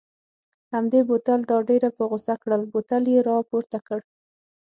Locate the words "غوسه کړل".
2.09-2.61